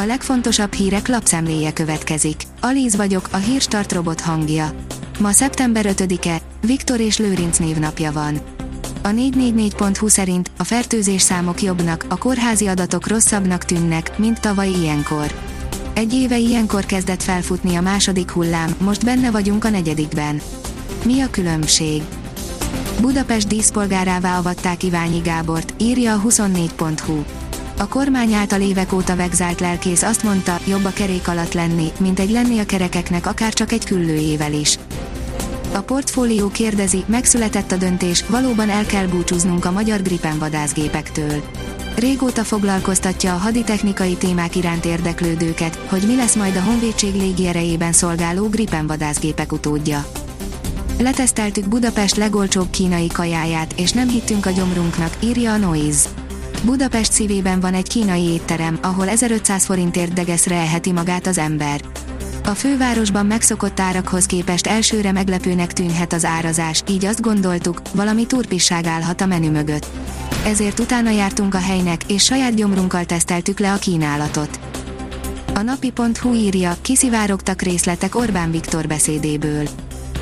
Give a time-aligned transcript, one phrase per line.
[0.00, 2.42] A legfontosabb hírek lapszemléje következik.
[2.60, 4.70] Alíz vagyok, a hírstart robot hangja.
[5.20, 8.38] Ma szeptember 5-e, Viktor és Lőrinc névnapja van.
[9.02, 15.34] A 444.hu szerint a fertőzés számok jobbnak, a kórházi adatok rosszabbnak tűnnek, mint tavaly ilyenkor.
[15.94, 20.40] Egy éve ilyenkor kezdett felfutni a második hullám, most benne vagyunk a negyedikben.
[21.04, 22.02] Mi a különbség?
[23.00, 27.22] Budapest díszpolgárává avatták Iványi Gábort, írja a 24.hu.
[27.78, 32.20] A kormány által évek óta vegzált lelkész azt mondta, jobb a kerék alatt lenni, mint
[32.20, 34.78] egy lenni a kerekeknek akár csak egy küllőjével is.
[35.74, 41.42] A portfólió kérdezi, megszületett a döntés, valóban el kell búcsúznunk a magyar Gripen vadászgépektől.
[41.96, 48.48] Régóta foglalkoztatja a haditechnikai témák iránt érdeklődőket, hogy mi lesz majd a honvédség légierejében szolgáló
[48.48, 50.06] Gripen vadászgépek utódja.
[50.98, 56.08] Leteszteltük Budapest legolcsóbb kínai kajáját, és nem hittünk a gyomrunknak, írja a Noise.
[56.64, 61.80] Budapest szívében van egy kínai étterem, ahol 1500 forintért degeszre eheti magát az ember.
[62.44, 68.86] A fővárosban megszokott árakhoz képest elsőre meglepőnek tűnhet az árazás, így azt gondoltuk, valami turpisság
[68.86, 69.86] állhat a menü mögött.
[70.44, 74.58] Ezért utána jártunk a helynek, és saját gyomrunkkal teszteltük le a kínálatot.
[75.54, 79.68] A napi.hu írja, kiszivárogtak részletek Orbán Viktor beszédéből.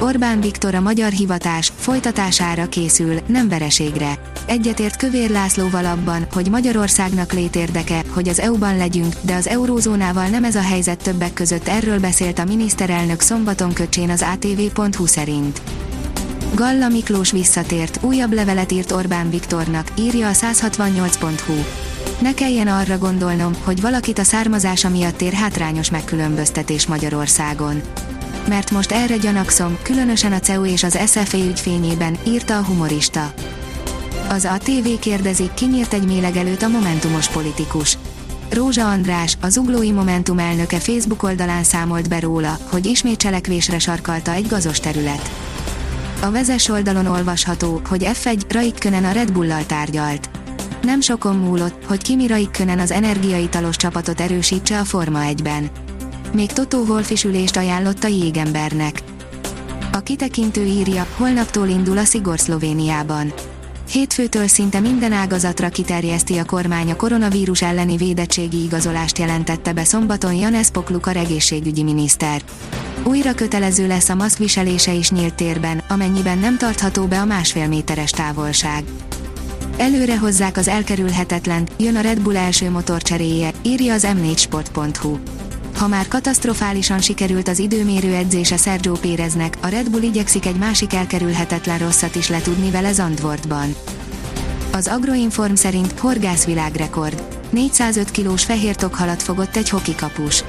[0.00, 4.18] Orbán Viktor a magyar hivatás folytatására készül, nem vereségre.
[4.46, 10.44] Egyetért Kövér Lászlóval abban, hogy Magyarországnak létérdeke, hogy az EU-ban legyünk, de az eurózónával nem
[10.44, 15.60] ez a helyzet többek között erről beszélt a miniszterelnök szombaton köcsén az ATV.hu szerint.
[16.54, 21.54] Galla Miklós visszatért, újabb levelet írt Orbán Viktornak, írja a 168.hu.
[22.20, 27.82] Ne kelljen arra gondolnom, hogy valakit a származása miatt ér hátrányos megkülönböztetés Magyarországon
[28.48, 33.34] mert most erre gyanakszom, különösen a CEU és az SFA ügyfényében, írta a humorista.
[34.28, 37.98] Az ATV kérdezik, ki nyírt egy mélegelőt a Momentumos politikus.
[38.50, 44.32] Rózsa András, az Uglói Momentum elnöke Facebook oldalán számolt be róla, hogy ismét cselekvésre sarkalta
[44.32, 45.30] egy gazos terület.
[46.20, 50.28] A vezes oldalon olvasható, hogy F1 Raikkönen a Red Bull-lal tárgyalt.
[50.82, 55.70] Nem sokon múlott, hogy Kimi Raikkönen az energiaitalos csapatot erősítse a Forma 1-ben.
[56.36, 59.02] Még Totó Wolff is ülést ajánlott a jégembernek.
[59.92, 63.32] A kitekintő írja, holnaptól indul a szigor Szlovéniában.
[63.90, 70.34] Hétfőtől szinte minden ágazatra kiterjeszti a kormány a koronavírus elleni védettségi igazolást jelentette be szombaton
[70.34, 72.42] Janesz Poklukar egészségügyi miniszter.
[73.04, 77.68] Újra kötelező lesz a maszk viselése is nyílt térben, amennyiben nem tartható be a másfél
[77.68, 78.84] méteres távolság.
[79.76, 85.18] Előre hozzák az elkerülhetetlen, jön a Red Bull első motorcseréje, írja az m4sport.hu.
[85.76, 90.92] Ha már katasztrofálisan sikerült az időmérő edzése Sergio Péreznek, a Red Bull igyekszik egy másik
[90.92, 93.74] elkerülhetetlen rosszat is letudni vele Zandvoortban.
[94.72, 97.22] Az Agroinform szerint horgászvilágrekord.
[97.50, 100.44] 405 kilós fehér tokhalat fogott egy hokikapus.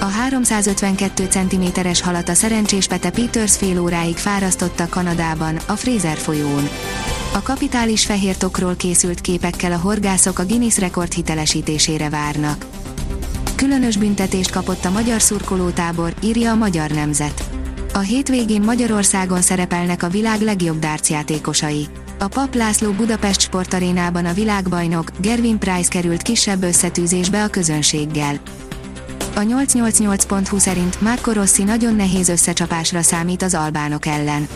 [0.00, 6.68] A 352 cm-es halat a szerencsés Pete Peters fél óráig fárasztotta Kanadában, a Fraser folyón.
[7.34, 12.66] A kapitális fehér tokról készült képekkel a horgászok a Guinness rekord hitelesítésére várnak.
[13.60, 17.44] Különös büntetést kapott a magyar szurkolótábor, írja a Magyar Nemzet.
[17.92, 21.86] A hétvégén Magyarországon szerepelnek a világ legjobb dárcjátékosai.
[22.18, 28.40] A Pap László Budapest sportarénában a világbajnok, Gervin Price került kisebb összetűzésbe a közönséggel.
[29.34, 34.48] A 888.hu szerint Marco Rossi nagyon nehéz összecsapásra számít az albánok ellen.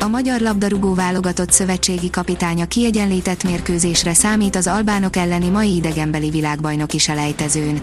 [0.00, 6.98] A magyar labdarúgó válogatott szövetségi kapitánya kiegyenlített mérkőzésre számít az albánok elleni mai idegenbeli világbajnoki
[6.98, 7.82] selejtezőn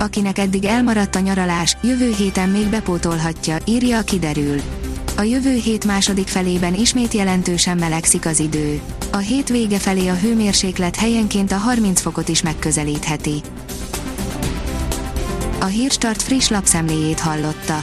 [0.00, 4.60] akinek eddig elmaradt a nyaralás, jövő héten még bepótolhatja, írja a kiderül.
[5.16, 8.80] A jövő hét második felében ismét jelentősen melegszik az idő.
[9.12, 13.40] A hét vége felé a hőmérséklet helyenként a 30 fokot is megközelítheti.
[15.60, 17.82] A Hírstart friss lapszemléjét hallotta.